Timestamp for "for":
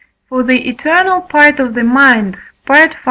0.29-0.41